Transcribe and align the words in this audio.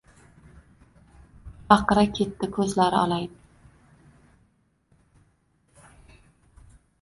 Baqira 1.73 2.05
ketdi 2.19 2.49
ko`zlari 2.55 2.99
olayib 3.01 3.35